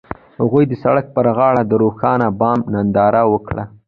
هغوی 0.41 0.63
د 0.67 0.73
سړک 0.83 1.05
پر 1.15 1.25
غاړه 1.37 1.61
د 1.65 1.71
روښانه 1.83 2.27
بام 2.39 2.59
ننداره 2.73 3.23
وکړه. 3.33 3.63